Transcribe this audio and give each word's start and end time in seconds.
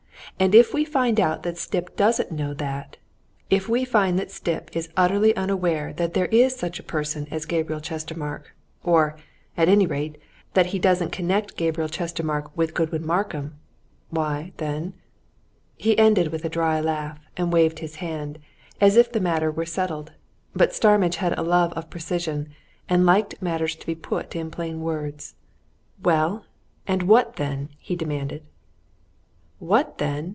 And 0.39 0.55
if 0.55 0.73
we 0.73 0.85
find 0.85 1.19
out 1.19 1.43
that 1.43 1.59
Stipp 1.59 1.95
doesn't 1.95 2.31
know 2.31 2.55
that, 2.55 2.97
if 3.51 3.69
we 3.69 3.85
find 3.85 4.17
that 4.17 4.31
Stipp 4.31 4.75
is 4.75 4.89
utterly 4.97 5.35
unaware 5.35 5.93
that 5.93 6.15
there 6.15 6.25
is 6.27 6.55
such 6.55 6.79
a 6.79 6.83
person 6.95 7.27
as 7.29 7.45
Gabriel 7.45 7.79
Chestermarke, 7.79 8.51
or, 8.81 9.17
at 9.55 9.69
any 9.69 9.85
rate, 9.85 10.17
that 10.55 10.67
he 10.67 10.79
doesn't 10.79 11.11
connect 11.11 11.57
Gabriel 11.57 11.89
Chestermarke 11.89 12.49
with 12.55 12.73
Godwin 12.73 13.05
Markham 13.05 13.59
why, 14.09 14.51
then" 14.57 14.93
He 15.85 15.95
ended 15.99 16.29
with 16.29 16.43
a 16.43 16.49
dry 16.57 16.79
laugh, 16.79 17.19
and 17.37 17.53
waved 17.53 17.77
his 17.77 17.97
hand 17.97 18.39
as 18.79 18.95
if 18.97 19.11
the 19.11 19.19
matter 19.19 19.51
were 19.51 19.65
settled. 19.65 20.11
But 20.55 20.73
Starmidge 20.73 21.17
had 21.17 21.37
a 21.37 21.43
love 21.43 21.71
of 21.73 21.91
precision, 21.91 22.49
and 22.89 23.05
liked 23.05 23.39
matters 23.43 23.75
to 23.75 23.85
be 23.85 23.93
put 23.95 24.35
in 24.35 24.49
plain 24.49 24.81
words. 24.81 25.35
"Well 26.01 26.45
and 26.87 27.03
what 27.03 27.35
then?" 27.35 27.69
he 27.77 27.95
demanded. 27.95 28.41
"What, 29.59 29.99
then?" 29.99 30.29